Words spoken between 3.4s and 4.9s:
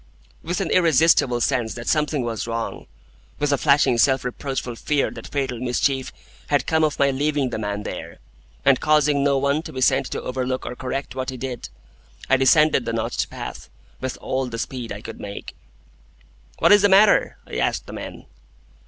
a flashing self reproachful